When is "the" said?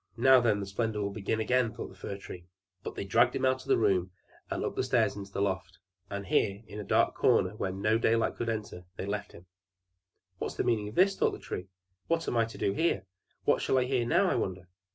0.59-0.65, 1.89-1.93, 3.67-3.77, 4.75-4.81, 5.31-5.43, 10.55-10.63, 11.33-11.37